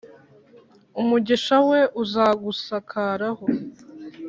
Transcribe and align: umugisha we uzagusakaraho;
umugisha 1.01 1.55
we 1.69 1.79
uzagusakaraho; 2.03 3.45